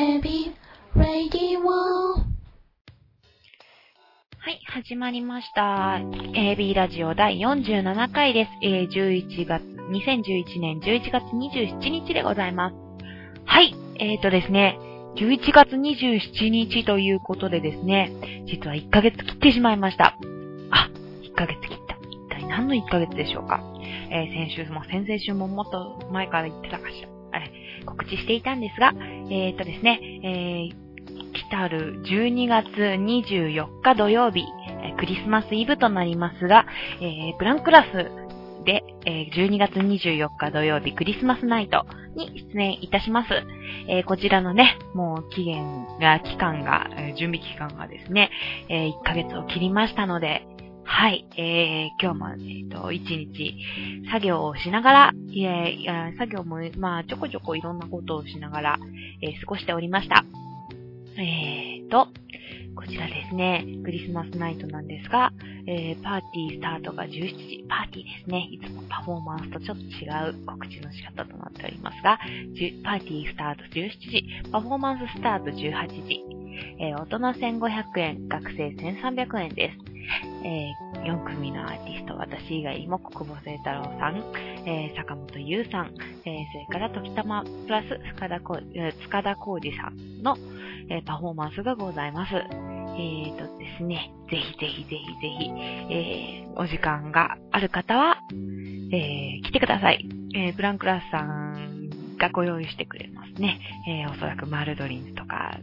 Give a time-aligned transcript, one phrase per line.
[0.00, 0.56] AB
[0.96, 2.24] Radio は
[4.50, 5.98] い、始まりました。
[6.00, 8.50] AB ラジオ第47回です。
[8.62, 12.76] えー、11月、2011年11月27日でございます。
[13.44, 14.78] はい、えーとですね、
[15.16, 18.10] 11月27日ということでですね、
[18.46, 20.16] 実は1ヶ月切ってしまいました。
[20.70, 20.88] あ、
[21.22, 21.98] 1ヶ月切った。
[22.08, 23.62] 一体何の1ヶ月でしょうか。
[24.10, 27.19] えー、先週も先々週ももっと前から言ってたかしら。
[27.86, 28.92] 告知していたんですが、
[29.30, 30.90] えーとですね、えー
[31.32, 34.44] 来たる12月24日土曜日、
[34.98, 36.66] クリスマスイブとなりますが、
[37.00, 43.28] えーブランクラスで、えー12月24日土曜日クリスマスナイトに出演いたします。
[43.88, 48.30] えーこちらのね、もう期限が、期間が、準備期間がですね、
[48.68, 50.46] え1ヶ月を切りましたので、
[51.00, 53.56] はい、えー今日も、えっ、と、一日、
[54.12, 58.78] 作業をしながら、いやいや作業も、まあ、ちょこちょこいろんなことをしながら、
[59.22, 60.26] えー過ごしておりました。
[61.16, 62.08] えーと、
[62.76, 65.32] こちらですね、クリスマスナイトなんですが、
[65.66, 72.18] えーパーティースタートが17時、パーティーですね、いつもパフォーマンスとちょっと違う告知の仕方となっておりますが、
[72.84, 76.20] パーティースタート17時、パフォーマンススタート18時、
[76.78, 77.16] えー大人
[77.56, 79.90] 1500円、学生1300円です。
[80.44, 84.22] えー4組のアーティスト、私以外にも国母聖太郎さん、
[84.66, 85.94] えー坂本優さん、
[86.24, 90.36] えーそれから時たまプラス塚田こえー塚田浩二さんの、
[90.90, 92.34] えパフォーマンスがございます。
[92.34, 95.50] えーとですね、ぜひぜひぜひぜひ、
[95.90, 98.18] えお時間がある方は、
[98.92, 100.06] え来てください。
[100.34, 101.88] えーブランクラスさん
[102.18, 103.58] がご用意してくれますね。
[103.88, 105.58] えおそらくマルドリンとか、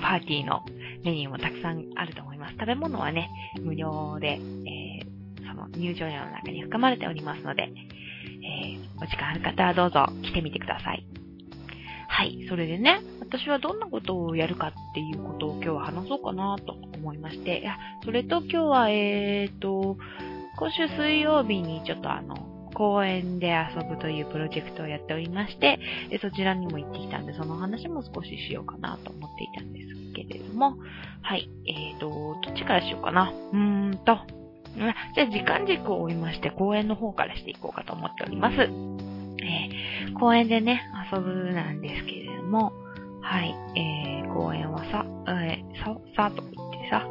[0.00, 0.60] パーティーの
[1.04, 2.54] メニューもたくさんあると思います。
[2.54, 5.10] 食べ物はね、無料で、えー
[5.50, 11.06] その入場料の中に含まれておりますので、えーお時間ある方はどうぞ来てみてください。
[12.08, 12.46] はい。
[12.48, 19.96] それでね、私はどんなことをやるかっていうことを今日は話そうかなと思いまして、いや、それと今日は、えーと、
[20.58, 22.34] 今週水曜日にちょっとあの、
[22.74, 25.78] 公園で遊ぶというプロジェクトをやっておりまして、
[26.20, 29.99] そちらにも行ってきたんで、その話も少ししようかなと思っていたんです
[30.60, 30.76] も、
[31.22, 31.48] はい。
[31.66, 32.10] えーと、
[32.44, 33.32] どっちからしようかな。
[33.52, 34.18] うーんと、
[35.14, 38.56] じゃあ時間軸を追いまして、公園の方からしていこうかと思っております。
[38.60, 40.82] えー公園でね、
[41.12, 42.72] 遊ぶなんですけれども、
[43.22, 47.06] はい、えー、公園はさ、えー、さ、さと言ってさ、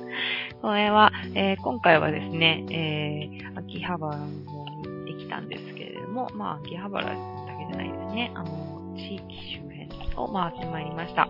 [0.62, 7.10] 公園は、えー今回はですね、えー、秋葉原の方に行ってきたんですけれども、まあ、秋葉原だ
[7.58, 9.24] けじゃないですね、あの、地域
[9.56, 9.82] 周辺
[10.16, 11.28] を回ってまいりました。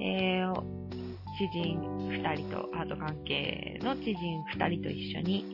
[0.00, 0.54] えー、
[1.38, 1.78] 知人
[2.08, 5.44] 2人と、アート関係の知人2人と一緒に、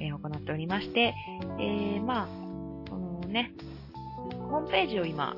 [0.00, 1.14] えー行っておりまして、
[1.60, 2.26] えー、まあ、
[2.90, 3.52] このね、
[4.50, 5.36] ホームページを今、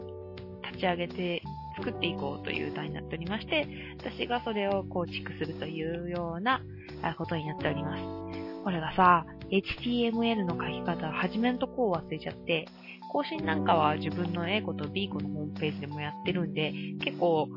[0.62, 1.42] 立ち上げて
[1.76, 3.66] 作っていこうという題になっておりまして、
[3.98, 6.62] 私がそれを構築するというような
[7.18, 8.02] ことになっております。
[8.64, 12.66] これがさ、HTML の書き方、初めのとこを忘れちゃって、
[13.12, 17.48] 更新なんかは自分の A 子と B 子のホームページでもやってるんで、結構、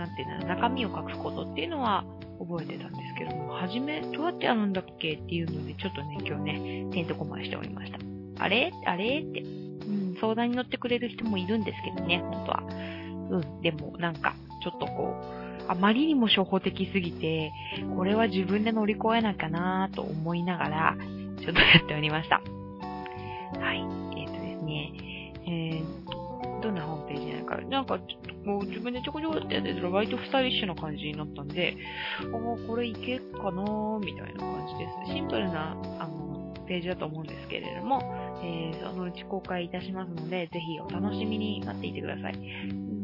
[0.00, 2.04] なんていうの、中身を隠すことっていうのは
[2.38, 7.98] 覚えてたんですけども、はじめ、どうやってやるんだっけっていうので、ちょっとね、今日ね、てんとこまいしておりました。
[8.42, 8.72] あれ？
[8.86, 9.20] あれ？
[9.20, 12.62] って、うん、相談に乗ってくれる人もいるんですけどね、本当は。
[13.30, 14.34] うん、でも、なんか、
[14.64, 15.14] ちょっとこ
[15.68, 17.52] う、あまりにも初歩的すぎて、
[17.94, 20.96] これは自分で乗り越えなきゃなぁと思いながら、
[21.40, 22.40] ちょっとやっておりました。
[23.60, 23.80] はい。
[24.18, 24.92] えっ、とですね、
[25.46, 27.98] えー、どんなホームページなのか、なんか、
[28.44, 31.76] もう、自分でちょこちょこってやってたら、割とスタイリッシュな感じになったんで、
[32.20, 35.12] ああ、これいけっかなー、みたいな感じです。
[35.12, 38.00] シンプルな、あの、ページだと思うんですけれども、
[38.44, 42.38] えー、そのうち公開いたしますので、ぜひお楽しみになっていてください。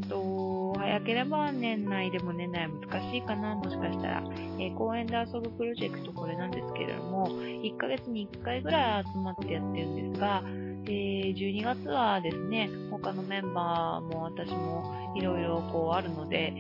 [0.08, 4.22] と、早ければ年内でも年内は難しいかな、もしかしたら。
[4.58, 16.52] えー公園で遊ぶプロジェクトこれなんですけれども、1ヶ月に1回ぐらい集まってやってるんですが、えー12月はですね、他のメンバーも私もいろいろこうあるので、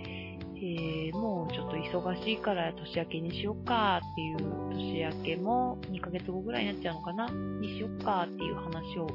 [0.56, 4.36] えーもうちょっと忙しいから年明けにしよっかっていう、
[4.72, 7.28] 年明けも2ヶ月後ぐらいになっちゃうのかな？
[7.60, 9.06] にしよっかっていう話を、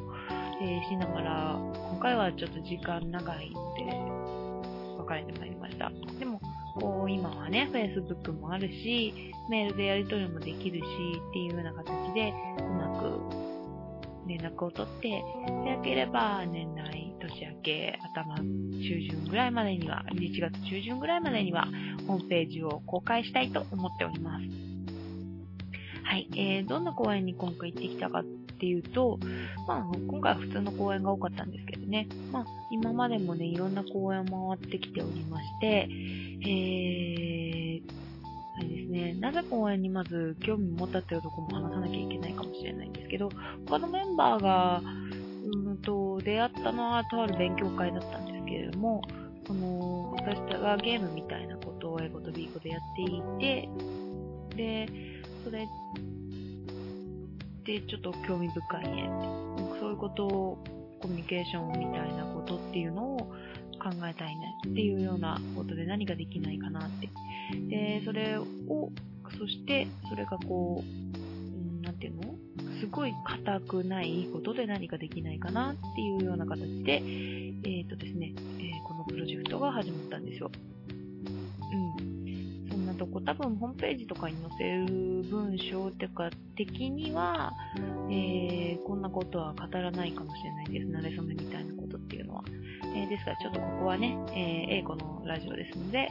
[0.61, 1.59] えーしながら、
[1.91, 4.10] 今回はちょっと時間長いので、
[5.11, 5.91] 別れてまいりました。
[6.19, 6.39] でも、
[6.79, 9.13] こう今はね、Facebook もあるし、
[9.49, 10.85] メールでやり取りもできるし
[11.29, 18.43] っていうような形で、うまく連絡を取って、でよければ年内、年明け、頭、中
[19.09, 21.67] 旬ぐらいまでには、11月中旬ぐらいまでには、
[22.07, 24.45] ホームページを公開したいと思っております。
[26.03, 28.23] はい、えー、どんな公園に今回行ってきたか
[28.61, 29.17] っていうと、
[29.67, 34.25] まあ、今回は普通の公演が多かったんですけどね、まあ、今までもね、いろんな公演を
[34.55, 35.89] 回ってきておりまして、
[36.45, 37.81] えー、
[38.59, 43.29] あれですね、なぜ公演にまず興味を持ったっていうところも話さなきゃいけないかもしれないんですけど、
[43.67, 44.83] 他のメンバーが、
[45.65, 49.01] うんと、出会ったのはとある勉強会だったんですけれども、
[49.47, 53.69] その、私がゲームみたいなことを英語と B 語でやっていて、
[54.55, 54.87] で、
[55.43, 55.67] それ
[57.65, 60.63] でちょっと興味深いねって、そういうことを、
[61.01, 67.09] コミュニケーションみたいなことっていうのを考えたいねっていうようなことで何ができないかなって。
[67.69, 68.45] で、それを、
[69.39, 72.35] そして、それがこう、うん、なんていうの？
[72.79, 80.51] すごい硬くないことで何かできないかなっていうような形で、え、ー、とですね、えー、このプロジェクトが始まったんですよ。
[81.99, 82.20] うん。
[83.01, 87.51] そんなとこ、多分ホームページとかに載せる文章っていうか、的には、
[88.09, 90.87] えー、こんなことは語らないかもしれないです。
[90.87, 92.43] 慣れ初めみたいなことっていうのは。
[92.95, 96.09] えー、ですから、ちょっとここはね、えー、英語のラジオですので、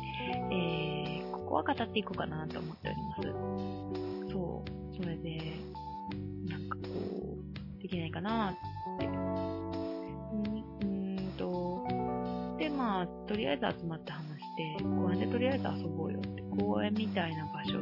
[0.50, 4.32] えー、ここは語っていこうかなと思っております。
[4.32, 5.02] そう。
[5.02, 5.40] それで、
[7.90, 9.06] きないかなって。
[9.06, 11.84] うんんと、
[12.58, 16.09] で、まあ、とりあえず集まって話して、公園でとりあえず遊ぼう
[16.60, 17.78] 公園みたいな場所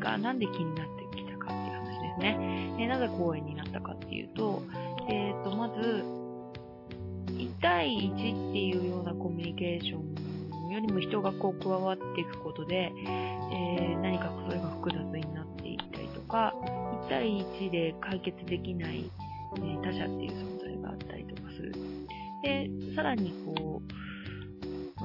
[0.00, 2.74] がなんで気になってきたかっていう話ですね。
[2.78, 4.62] でなぜ公園になったかっていうと、
[5.08, 6.04] えっ、ー、と、まず、
[7.28, 12.92] 1対1っていうようなコミュニケーションよりも人がこう加わっていくことで、
[13.52, 16.54] えー、何かそれが複雑になっていったりとか、
[17.06, 19.10] 1対1で解決できない
[19.56, 21.72] えー、他者っていう存在があったりとかする。
[22.42, 23.93] で、さらにこう、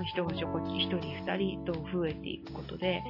[0.03, 3.03] 人がちょこ1人2人と増えていくことで、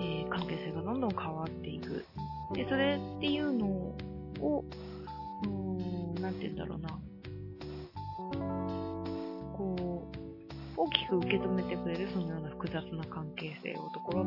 [0.00, 2.04] えー、関係性がどんどん変わっていく。
[2.54, 4.64] で、それっていうのを、
[5.42, 5.48] うー
[6.18, 6.88] ん、なんて言うんだろうな。
[9.56, 10.16] こう、
[10.76, 14.22] 大きく受け止めてくれるそのような複雑な関係性をところ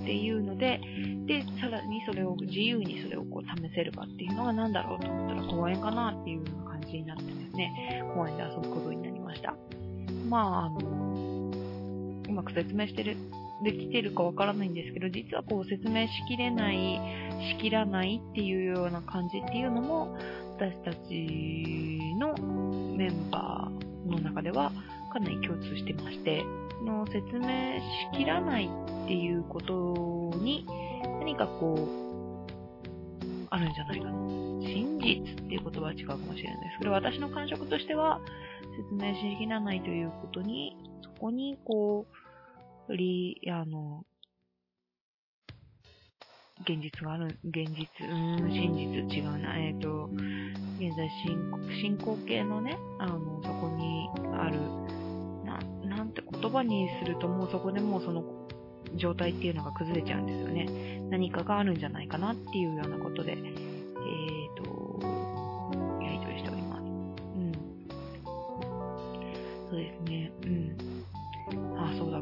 [0.00, 0.80] っていうので、
[1.26, 9.54] で、さらにそれを自由にそれをこう試せる場っていうのが何だろうと思ったら公園かなっていうような感じになってですね、公園で遊ぶことになりました。
[10.28, 11.07] まあ、あの、
[12.38, 13.16] まく説明してる、
[13.64, 17.00] できてるかわからないんですけど、実はこう説明しきれない、
[17.56, 20.16] しきらないっていうような感じっていうのも、
[20.56, 22.34] 私たちの
[22.96, 24.72] メンバーの中では
[25.12, 26.44] かなり共通してまして、
[26.84, 27.80] の説明
[28.14, 30.64] しきらないっていうことに
[31.18, 32.48] 何かこう、
[33.50, 34.12] あるんじゃないかな。
[34.60, 38.20] 真実っていう言葉は違うかもしれないですけど、私の感触としては、
[38.76, 42.27] 説明しきらないということに、そこにこう、
[42.94, 44.04] り、あの、
[46.62, 49.56] 現実がある、現実、うん、真実違うな。
[49.58, 50.10] えっ、ー、と、
[50.78, 54.58] 現在進行進行形のね、あの、そこにある、
[55.44, 58.24] な、なんて言葉にするともうそこでもうその
[58.96, 61.00] 状態っていうのが崩れちゃうんですよね。
[61.10, 64.37] 何かがあるんじゃないかなっていうようなことで、え、ー、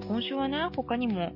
[0.08, 1.32] 今週はね、他にも、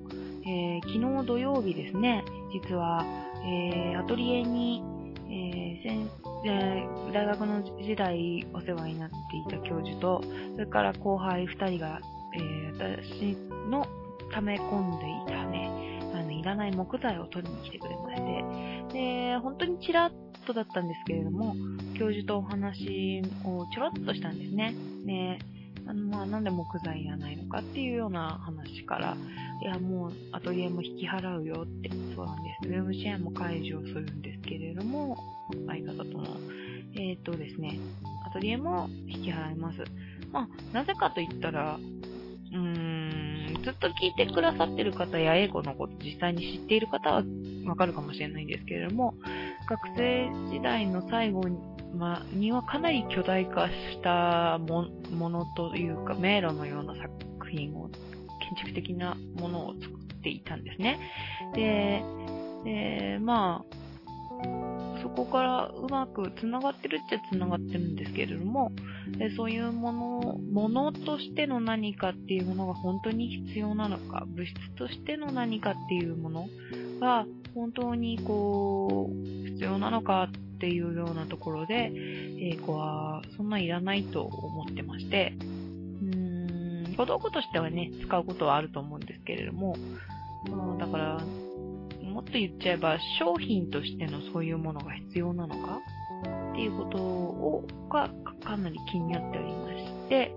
[0.47, 3.05] えー、昨日土曜日ですね、実は、
[3.45, 4.83] えー、アトリエに、
[5.29, 6.09] えー、
[6.45, 10.23] えー、大学の時代お世話になっていた教授と、
[10.55, 12.01] それから後輩2人が、
[12.35, 13.37] え、私
[13.69, 13.87] の
[14.33, 18.23] 溜め込んでいたね、あの、いらない木材を取りに来てくれまし
[18.93, 20.13] て、で、本当にちらっ
[20.47, 21.55] とだったんですけれども、
[21.99, 24.75] 教授とお話をちょろっとしたんですね。
[25.05, 25.39] で、
[25.91, 29.17] あの、まあ、なんで木材いらないのかっていうような話から、
[29.61, 32.69] いや、もうアトリエも引き払うよって、そうなんです。
[32.69, 35.17] ルームシェアも解除するんですけれども、
[35.67, 36.25] 相方との、
[36.95, 37.79] えっ、とですね、
[38.25, 39.79] アトリエも引き払います。
[40.33, 47.25] まあ、なぜかと言ったら、うーん、ずっと聞いてくださってる方や英語のこと実際に知っている方は
[47.67, 49.15] わかるかもしれないんですけれども、
[49.71, 51.57] 学生時代の最後に、
[51.95, 60.99] ま、にはかなり巨大化したものというか、迷路のような作品を、建築的なものを作っていたんですね。
[61.55, 62.03] で、
[62.65, 64.70] でまあ、
[65.17, 68.73] そこからうまく繋がってるっちゃ繋がってるんですけれども、
[69.37, 76.49] そういうもの、ものとしての何かっていうものが本当に必要なのか、物質としての何かっていうもの
[77.01, 81.93] が本当にこう、必要なのかっていうようなところで、
[82.39, 89.77] 英語はそんないらないと思ってまして、うーん、小道具としてはね、使うことはあると思うんですけれども、
[90.79, 91.21] だから、
[92.21, 95.81] もっと言っちゃえば商品としてのそういうものが必要なのか？
[96.53, 98.11] っていうことを、が
[98.45, 100.31] かなり気になっておりまして、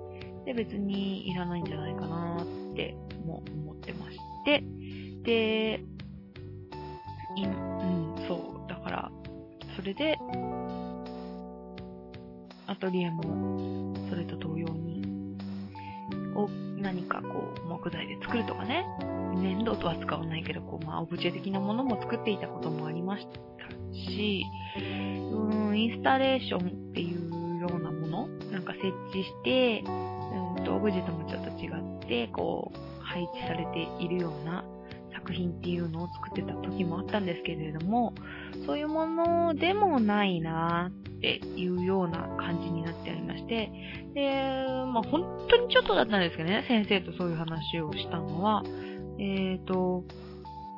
[0.46, 4.64] で、別にいらないんじゃないかなっても思ってまして、
[5.24, 5.84] で、
[7.36, 9.12] い、うん、そう、だから、
[9.76, 10.18] それで、
[12.66, 15.04] アトリエも、それと同様に、
[16.34, 16.48] を
[16.78, 18.86] 何かこう、木材で作るとかね、
[19.36, 23.34] 粘土とは使わないけど、こう、まあ、オブジェ的なものも作っていたこともありました
[23.94, 24.46] し、
[25.32, 34.64] うん、インスタレーションっていうようなもの、なんか設置して、うんと、オブジェともちょっと違って、こう、配置されているような
[35.14, 38.14] 作品っていうのを作ってた時もあったんですけれども、
[38.66, 43.72] そういうものでもないなっていうような感じになっておりまして、
[44.14, 48.64] で、まあ本当にちょっとだったんですけどね、先生とそういう話をしたのは、
[49.20, 50.04] えっ、ー、と、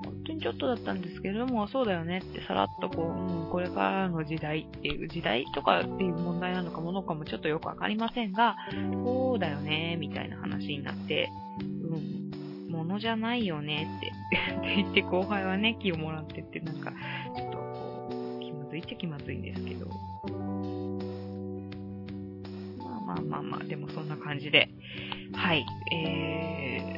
[0.04, 8.56] 本当にちょっとだったんですけれども、そうだよねってさらっとこう、うん、これからの時代っていう、時代とかっていう問題なのかものかもちょっとよくわかりませんが、
[9.04, 16.92] そうだよね、みたいな話になって、うん、ものじゃないよねってって言って後輩はね、気をもらってって、なんか、
[17.36, 19.88] ちょっとこう、気まずいっちゃ気まずいんですけど。
[22.84, 24.70] まあまあまあまあ、でもそんな感じで、
[25.34, 26.95] はい、えー、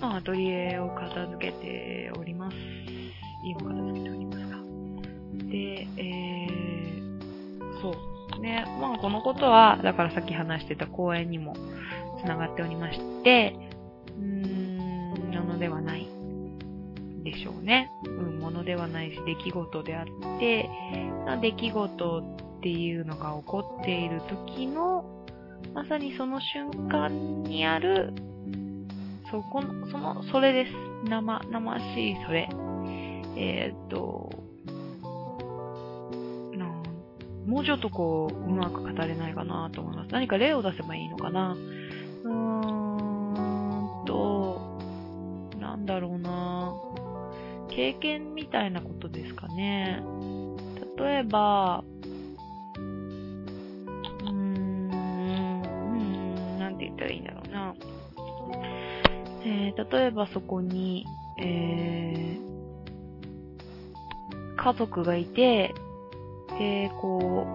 [0.00, 2.56] まあ、アトリエを片付けております。
[3.44, 4.56] 家も片付けておりますが。
[5.50, 7.94] で、えー、そ
[8.36, 8.64] うね。
[8.80, 11.54] まあ、このことは、だからさっき話してた公園にも
[12.22, 13.56] 繋がっておりまして、
[14.18, 16.08] うーん、ものではない
[17.24, 17.90] でしょうね。
[18.06, 20.04] うん、ものではないし、出来事であっ
[20.38, 20.70] て
[21.26, 22.18] ま、出来事
[22.58, 25.04] っていうのが起こっている時の、
[25.74, 28.12] まさにその瞬間にある
[29.30, 30.72] そこの、その、それです。
[31.08, 32.48] 生、生しいそれ。
[33.36, 34.30] えー、っと、
[36.56, 36.66] な
[37.46, 40.10] もうちょっとこう、うまく語れないかなと思います。
[40.12, 41.56] 何か例を出せばいいのかな
[42.24, 42.32] うー
[44.02, 44.78] んと、
[45.60, 46.74] なんだろうな
[47.68, 50.02] 経験みたいなことですかね。
[50.98, 51.84] 例えば、
[59.50, 61.04] えー、例えばそこに、
[61.42, 65.74] えー、家族がいて、
[66.56, 67.46] で、こ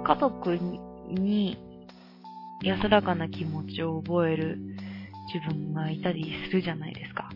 [0.00, 0.58] う、家族
[1.10, 1.58] に
[2.62, 4.58] 安らかな気持ちを覚える
[5.32, 7.28] 自分がいたりするじゃないですか。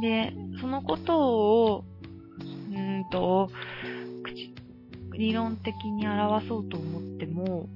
[0.00, 1.84] で、そのことを、
[2.72, 3.50] うんと、
[5.12, 7.68] 理論的に表そうと思っても、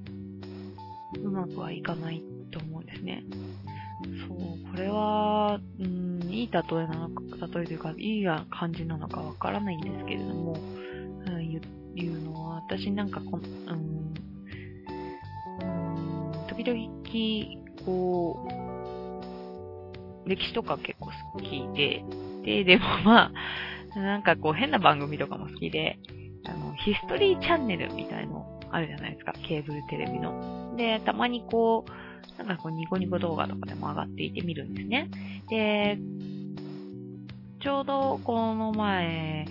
[1.22, 3.24] うまくはいかないと思うんですね。
[4.26, 4.38] そう、
[4.70, 7.22] これは、うん、いい例えなのか、
[7.58, 10.56] 例えというか、いい感じなのかわからないんですけれども、
[11.26, 11.60] うん、
[11.94, 14.14] 言うのは、私なんかこ、うん、
[15.62, 17.00] うん、時々、
[17.84, 18.48] こ
[20.26, 22.04] う、歴史とか結構好きで、
[22.44, 23.32] で、でも ま
[23.94, 25.98] あ、なんかこう変な番組とかも好きで、
[26.46, 30.74] あの、ヒストリーチャンネルみたいのあるじゃないですか、ケーブルテレビの。
[30.76, 35.08] で、たまにこう、なんかこうニコニコ動画とかでも上がっていて見るんですね。
[35.48, 35.98] で、
[37.60, 39.44] ちょうどこの前、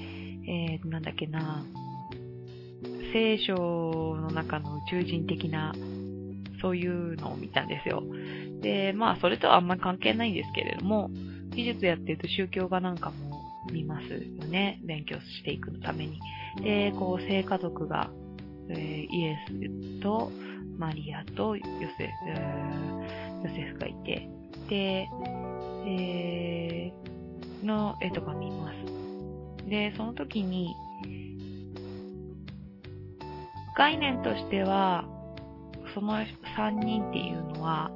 [0.47, 1.63] えー、なんだっけな、
[3.13, 5.73] 聖書の中の宇宙人的な、
[6.61, 8.03] そういうのを見たんですよ。
[8.61, 11.09] で、まあ、それとはあんまり関係ないんですけれども、
[11.51, 14.79] 技術やってると宗教画なんかも見ますよね。
[14.83, 16.19] 勉強していくために。
[16.61, 18.09] で、こう、聖家族が、
[18.69, 20.31] えー、イエスと、
[20.77, 21.63] マリアとヨ
[21.97, 22.09] セ
[23.43, 24.29] ヨセフがいて、
[24.69, 25.09] で、
[25.85, 29.69] えー、の絵とか見ます。
[29.69, 30.73] で、その時に、
[33.77, 35.05] 概念としては、
[35.93, 36.13] その
[36.57, 37.91] 3人っていうのは、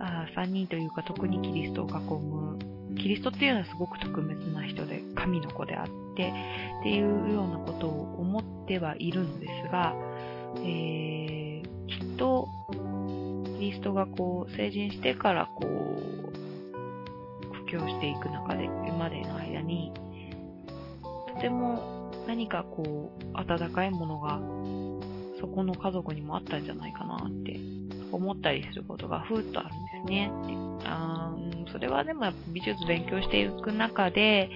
[0.00, 1.92] あ3人というか特にキリストを囲
[2.22, 2.58] む、
[2.96, 6.32] キリストっていうのはすごく特別な人で、神の子であって、
[6.80, 9.94] っていうようなことを思ってはいるんですが、
[10.58, 11.43] えー
[11.98, 12.48] きっと、
[13.58, 19.92] リストがこう、成人してからこう、布教していく中で、今までの間に、
[21.34, 24.40] とても何かこう、温かいものが、
[25.40, 27.58] そこの家族にもあったんじゃないかなって
[28.12, 30.30] 思ったりすることがふーっとあるんですね。
[30.84, 31.34] あ
[31.72, 34.48] それはでも美術勉強していく中で、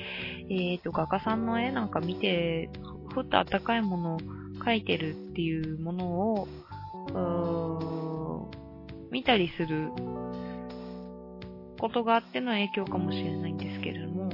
[0.48, 2.70] えっ、ー、と、画家さんの絵なんか見て、
[3.12, 4.20] ふっと温かいものを
[4.60, 6.48] 描いてるっていうものを、
[9.10, 9.90] 見たりする
[11.78, 14.30] ことがあっての影響かもしれないんですけれども、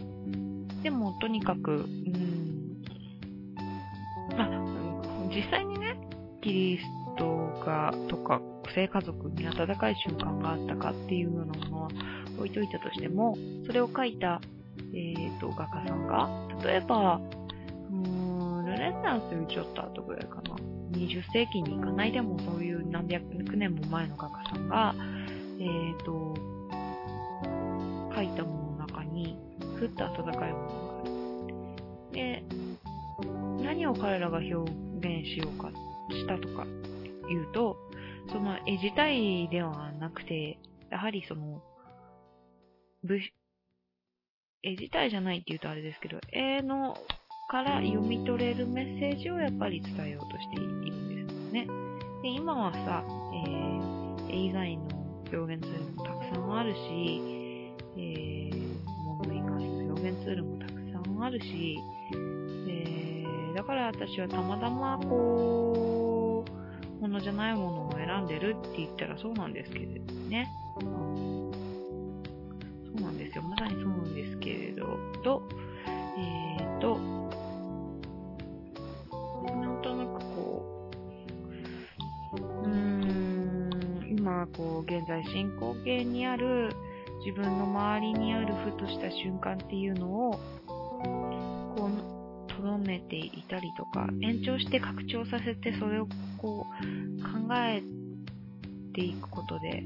[0.83, 2.83] でもとにかく、うん、
[4.37, 4.49] ま、
[5.28, 5.97] 実際にね、
[6.43, 6.83] キリス
[7.16, 7.25] ト
[7.64, 8.40] が、とか、
[8.75, 11.88] 性家族に温かい瞬間があったかっていうようなものは
[12.38, 14.40] 置いといたとしても、それを書いた、
[14.93, 16.28] え、ー、と、画家さんが、
[16.64, 17.21] 例えば、
[17.90, 20.74] うーん、ルネサンスよりちょっと後ぐらいかな。
[20.94, 23.24] 20世紀に行かないでもそういう何百
[23.56, 24.94] 年も前の画家さんが、
[25.58, 26.34] えっ、ー、と、
[28.14, 29.36] 書いたものの中に、
[29.76, 32.12] ふっと温かいものがある。
[32.12, 32.44] で、
[33.62, 35.70] 何を彼らが表現しようか、
[36.10, 36.66] したとか
[37.28, 37.76] 言うと、
[38.32, 40.58] その絵自体ではなくて、
[40.90, 41.62] やはりその、
[44.62, 46.96] 絵自体じゃないって言うとあれですけど、絵の
[47.54, 51.68] から読み取れるメッセージをやっぱり伝えようとしているんですよね。
[52.20, 54.82] で、今はさ、えー、絵以外の
[55.32, 58.58] 表現ツールもたくさんあるし、えー、
[59.04, 61.78] 物以外の表現ツールもたくさんあるし、
[62.66, 66.44] えー、だから私はたまたまこ
[66.99, 70.49] う、ものじゃないものを選んでるって言ったらそうなんですけれどね。
[70.80, 70.88] そ
[72.99, 73.44] うなんですよ。
[73.44, 74.99] まさにそうなんですけれど、
[85.33, 86.71] 進行形にある
[87.25, 91.88] 自分の周りにあるふとした瞬間っていうのを、こ
[92.49, 96.07] う、とどめていたりとか、延長して拡張させてそれを
[96.38, 97.83] こう、考え
[98.93, 99.85] ていくことで、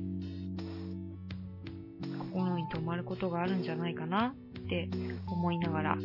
[2.18, 4.88] 心に留まることがあるんじゃないかなって
[5.26, 5.99] 思いながら、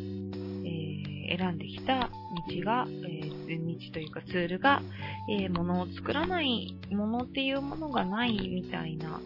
[1.36, 2.10] 選んできた
[2.48, 4.82] 道が、えー、道というかツールが、
[5.28, 9.20] えー、物を作らないものっていうものがないみたいな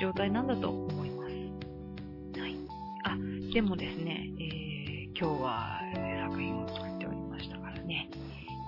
[0.00, 2.40] 状態なんだと思います。
[2.40, 2.56] はい。
[3.04, 3.16] あ、
[3.52, 5.80] でもですね、えー、今日は
[6.28, 8.08] 作品を作っておりましたからね、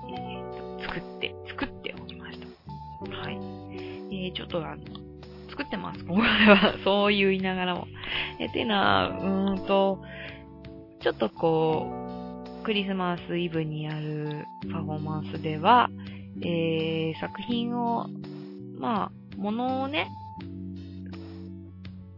[0.08, 2.46] えー、作って、作っておりました。
[3.10, 3.34] はい。
[3.34, 4.82] えー、ちょっとあの、
[5.50, 6.74] 作ってます、今回は。
[6.84, 7.88] そう言いながらも。
[8.38, 10.02] え、ていうのは、うーんと、
[11.00, 11.90] ちょっとこ
[12.62, 15.90] う、クリスマスイブにやるパフォーマンスでは、
[16.42, 18.08] えー、作品を、
[18.78, 20.08] まあ、ものをね、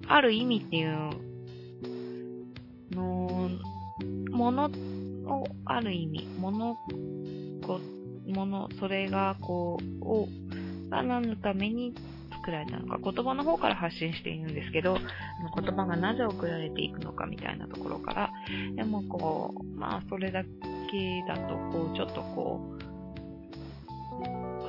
[0.07, 1.11] ある意味っていう
[2.93, 3.51] の、
[4.31, 4.71] もの
[5.27, 6.77] を、ある意味、もの、
[7.67, 7.81] こ
[8.27, 10.29] もの、それが、こう、を、
[10.88, 11.95] が何のために
[12.33, 14.97] 作られたのか、言葉の方から発信しているんですけど、
[15.55, 18.28] 言葉がなぜ送られていくのかみたいなところから、
[18.77, 20.43] でもこう、まあ、それだ
[20.91, 22.79] けだと、こう、ちょっとこう、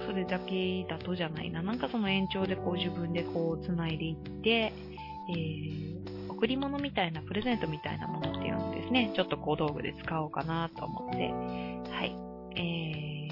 [0.05, 1.61] それだけだとじゃないな。
[1.61, 11.31] なんかその延長でこう自分でこう繋いでいって、えー、贈り物みたいな、プレゼントみたいなものっていうのをですね、ちょっと小道具で使おうかなと思って、
[11.91, 12.15] はい、
[12.55, 13.29] え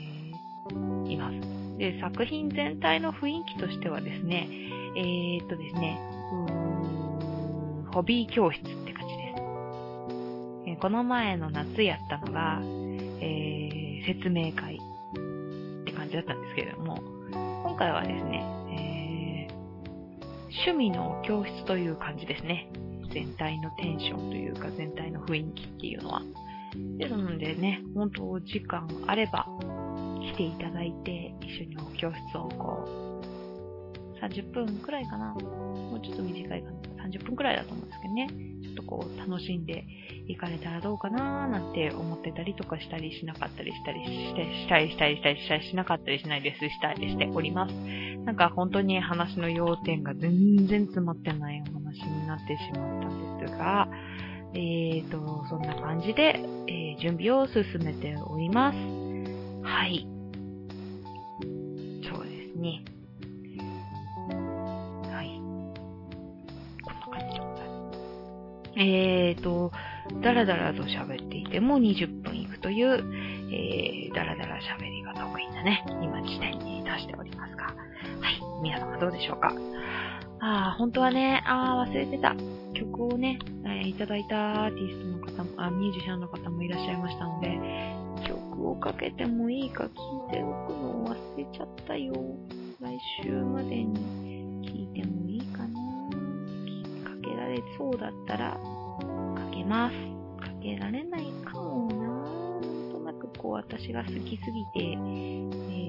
[0.70, 1.78] ー、います。
[1.78, 4.48] で、作品全体の雰囲気としてはですね、
[4.96, 6.00] えー、っとですね、
[7.92, 8.62] ホビー教室
[10.80, 17.02] この前の夏やったのが、えー、説明会って感じだったんですけれども、
[17.64, 19.54] 今回はですね、え
[20.68, 22.70] 趣味の教室という感じですね。
[23.12, 26.22] 全体のテンションというか全体の雰囲気っていうのは。
[27.00, 29.48] ですのでね、本当お時間あれば
[30.22, 35.34] 来ていただいて一緒にお教室をこう、30分くらいかな。
[35.34, 37.06] もうちょっと短いかな。
[37.06, 38.28] 30分くらいだと思うんですけどね。
[38.78, 39.86] とこう楽しんで
[40.28, 46.60] 行かれたらどうかなーなんて思ってたりとかしたりしなかったりしたりして、したりしたりしたりしたりしなかったりしないです。
[46.70, 47.74] したりしております。
[48.26, 53.88] なんか本当に話の要点が全然詰まってないお話になってしまったんですが、
[54.54, 58.78] えーと、そんな感じで、えー、準備を進めております。
[59.64, 60.08] はい。
[62.10, 62.84] そうですね。
[68.78, 69.72] えーと、
[70.22, 73.04] だらだらと喋っていても20分いくという、
[73.52, 77.76] えー、だらだら喋りが得意なね、今時点に出しておりますが、はい。
[78.62, 79.52] 皆様どうでしょうか？
[80.40, 82.36] ああ、本当はね、ああ、忘れてた。
[82.74, 87.58] 曲をね、えー、いただいたアーティストの方も、あ、ミュージシャンの方もいらっしゃいましたので、
[88.28, 89.90] 曲をかけてもいいか聞い
[90.32, 92.14] ておくのを忘れちゃったよ。
[92.80, 94.27] 来週までに
[97.58, 98.60] れそうだったら、か
[99.52, 99.96] けます。
[100.40, 104.98] かけられないかもななんとなくこう私が好きすぎて、えっ、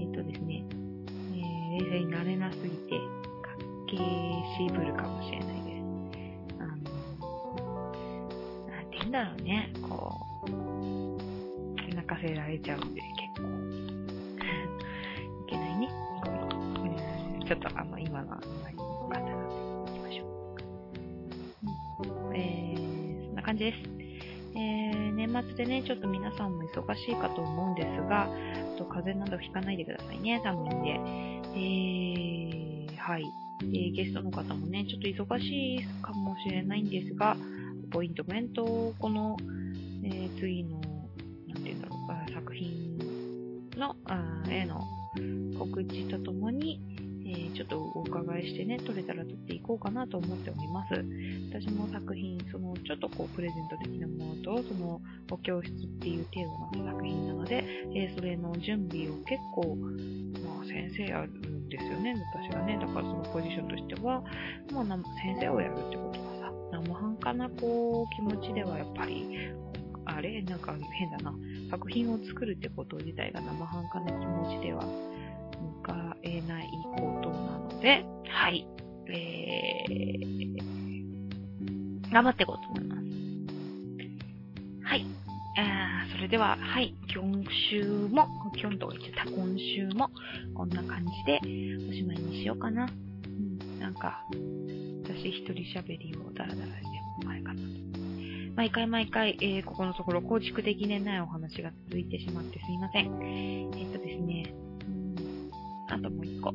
[0.08, 0.64] ー、とですね、
[1.32, 2.98] 冷静になれなすぎて、
[3.42, 3.54] か
[3.86, 4.02] けし
[4.72, 5.82] ぶるかもしれないです。
[6.60, 6.74] あの、
[8.68, 13.48] なんて言うんだろうね、こう、なんかせられちゃうんで、結構。
[15.46, 15.88] いけないね。
[17.46, 19.47] ちょっとあんま今のあんまり良かったの
[23.58, 23.78] です。
[24.54, 28.28] えー、年末でね、ちょっと皆さんも忙しいかと思うんですが、
[28.78, 30.90] と風邪などひかないでくださいね、寒いんで。
[31.54, 33.24] えー、はい。
[33.62, 37.36] えー、ゲストの方もね、ちょっと忙しいかもしれないんですが、
[37.90, 39.36] ポイントメントを、この、
[40.04, 40.80] えー、次の、
[41.48, 41.96] なんていうんだろ
[42.28, 42.98] う、作品
[43.76, 44.80] の、あ絵の
[45.58, 46.80] 告知とともに、
[47.58, 50.94] ちょっとお伺いしてね、撮れたら撮っていこうかなと思っております。
[51.50, 55.00] 私も作品、その、ちょっとこう、プレゼント的なものと、その、
[55.32, 57.64] お教室っていう程度の作品なので、
[57.96, 62.78] えー、それの準備を結構、まあ、先生やるんですよね、私がね。
[62.80, 64.22] だからそのポジションとしては、
[64.70, 64.86] もう
[65.20, 69.50] 先生をやるってことはさ、生半可なこう、気持ちではやっぱり、
[70.04, 70.40] あれ？
[70.42, 71.34] なんか変だな。
[71.70, 74.82] 作品を作るってこと自体が生半可な気持ちでは
[75.84, 77.27] 迎えないこと
[77.78, 78.66] ので、はい。
[79.10, 80.58] えー、
[82.12, 83.02] 頑張っていこうと思います。
[84.84, 85.06] はい。
[85.56, 86.94] あそれでは、はい。
[87.14, 88.28] 今週も、
[88.60, 90.10] 今日と言ってた今週も、
[90.54, 91.40] こんな感じで
[91.88, 92.84] おしまいにしようかな。
[92.84, 92.88] う
[93.30, 94.22] ん、なんか、
[95.04, 96.72] 私一人喋りをダラダラして
[97.22, 97.68] も前かなと。
[98.56, 103.22] 毎回毎回、えー、ここのところ構築できねないお話が続いてしまってすいません。
[103.22, 104.52] えっ、とですね、
[104.84, 105.14] うん、
[105.88, 106.52] あともう一個。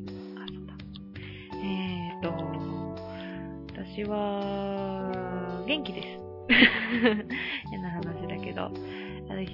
[3.94, 6.08] 私は、元気です。
[7.70, 9.46] 変な話だけど、あの、うん、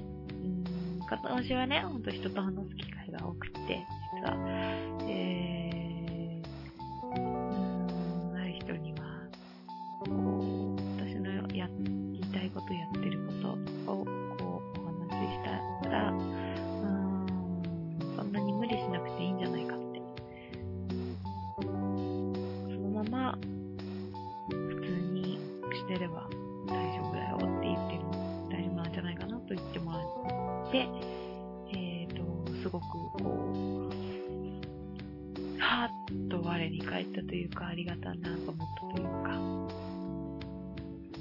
[1.06, 3.84] 今年はね、ほんと人と話す機会が多くて、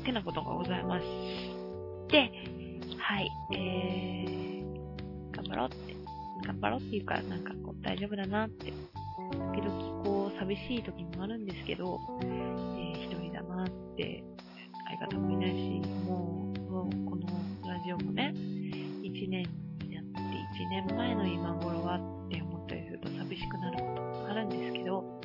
[0.09, 1.05] てなことがございまし
[2.07, 2.31] て、
[2.97, 5.95] はい、えー、頑張ろうって、
[6.45, 8.73] 頑張ろうっていうか、なんかこう、大丈夫だなって、
[9.53, 14.23] 時々こう、寂しい時もあるんですけど、えー、一人だなって。
[14.89, 17.27] 相方もいないし、もう、もうこの
[17.69, 19.43] ラジオもね、1年
[19.83, 20.19] になって、
[20.63, 25.21] 1年前の今頃はって思ったりすると寂しくなることもあるんですけど、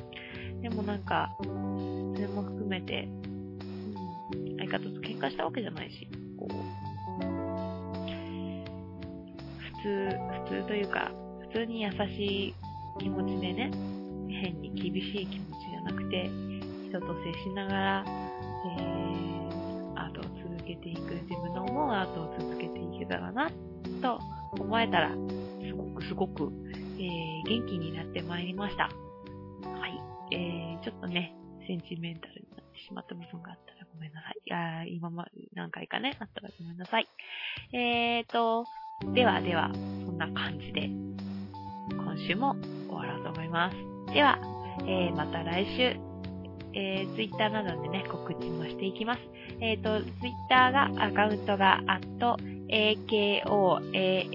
[0.61, 3.07] でもなんか、それも含めて、
[4.79, 6.07] 方と喧嘩したわけじゃないし、
[6.37, 6.53] こう、
[9.59, 10.09] 普通、
[10.49, 11.11] 普通というか、
[11.51, 11.95] 普通に優し
[12.49, 12.55] い
[12.99, 13.71] 気持ちでね、
[14.29, 16.29] 変に厳しい気持ちじゃなくて、
[16.89, 18.05] 人と接しながら、
[18.79, 19.25] えー
[20.15, 23.51] トを続けていく、自分の思うアートを続けていけたらな、
[24.01, 24.19] と
[24.59, 26.51] 思えたら、すごくすごく、
[26.97, 28.83] えー、元気になってまいりました。
[28.83, 28.89] は
[29.87, 30.01] い。
[30.31, 31.35] えー、ちょっとね、
[31.67, 34.41] センチメンタルになってしまった部分があったごめんなさい。
[34.45, 37.07] いや今ま、何回かね、あったらごめんなさい。
[37.73, 38.65] えーと、
[39.13, 39.79] ではでは、そ
[40.11, 40.89] んな感じで、
[41.89, 42.55] 今週も
[42.87, 43.77] 終わろうと思います。
[44.13, 44.37] では、
[44.81, 45.95] えー、また来週、
[46.73, 49.21] えー、Twitter などでね、告知もしていきます。
[49.61, 52.01] えっ、ー、と、Twitter が、アカウントが、at,
[52.69, 54.29] akoandbko, at,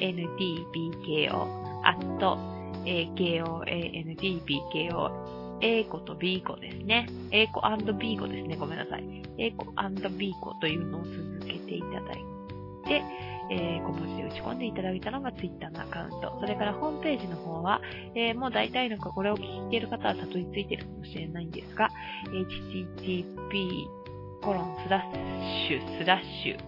[2.84, 7.08] akoandbko, A 子と B 子ですね。
[7.30, 7.60] A 子
[7.98, 8.56] &B 子ですね。
[8.56, 9.04] ごめんなさい。
[9.38, 9.66] A 子
[10.18, 12.24] &B 子というのを続けていただい
[12.86, 13.02] て、
[13.50, 16.36] えー、小文字で打ち込んでいただいたのが Twitter のアカウント。
[16.40, 17.80] それからホームページの方は、
[18.14, 21.90] えー、もう大体のかこれを聞いている方はたどり着いているかもしれないんですが、
[22.26, 23.86] http
[24.42, 25.02] コロンスラッ
[25.68, 26.58] シュスラッシュ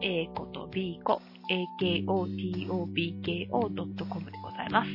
[0.00, 4.90] www.a こと b こ akotobko.com でございます。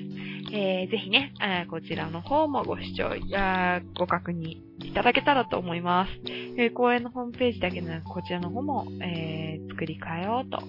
[0.52, 6.12] えー、ぜひね、えー、こちらの方もご視聴やご確認いただけたらと思います。
[6.58, 10.66] えー、公演のホームページだけでなく、こちらの方も、えー、作り変えようと思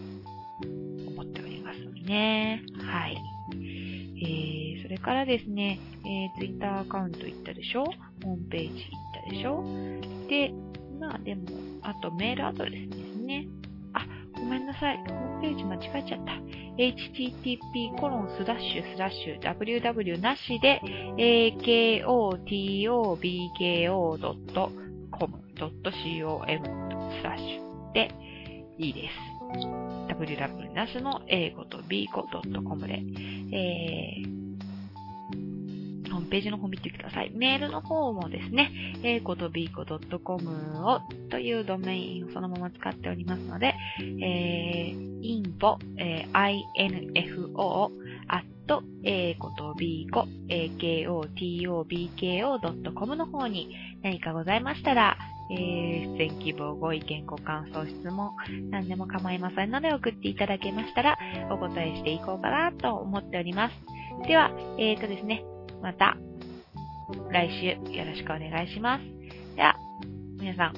[1.23, 2.63] っておりますのでね。
[2.79, 3.19] はい。
[4.17, 7.85] えー、それからですね、えー、Twitter アカウント行ったでしょ？
[8.25, 8.77] ホームページ行っ
[9.25, 9.63] たでしょ？
[10.29, 10.55] で、
[10.99, 11.43] まあでも、
[11.83, 13.47] あとメールアドレスですね。
[14.45, 14.99] ごめんなさい。
[14.99, 16.33] ホームページ間違えちゃった。
[16.77, 20.83] http コロンスラッシュスラッシュ www なしで
[21.17, 22.45] akotobko.com.com
[25.57, 28.11] スラッシュで
[28.79, 29.15] いいです。
[30.13, 33.03] www なしの英語と b 語 .com で、
[33.53, 34.44] えー、
[36.15, 37.33] ホームページの方見てください。
[37.35, 38.71] メールの方もですね、
[39.03, 41.01] 英語と b 語 .com を
[41.31, 47.91] というドメインをそのまま使っておりますので、えー、info、えー、info、
[48.29, 48.45] at
[49.03, 55.19] 英語と b 語、akotobko.com の方に何かございましたら、
[55.51, 58.31] えー、出演希望、ご意見、ご感想、質問、
[58.71, 61.19] 何でも構いませんので送っていただけましたら、
[61.51, 63.75] お答えしていこうかなと思っております。
[64.27, 65.45] では、えーとですね、
[65.85, 66.17] また、
[67.31, 69.05] 来週よろしくお願いします。
[69.55, 69.77] では、
[70.41, 70.75] 皆さん、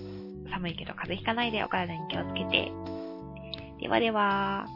[0.51, 2.73] 寒いけど風邪ひかないでお体に気をつけて。
[3.81, 4.67] ではでは。